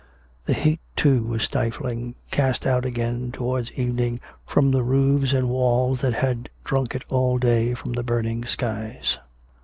[0.47, 6.01] The heat, too, was stifling, cast out again towards evening from the roofs and walls
[6.01, 9.19] that had drunk it in all day from the burning skies.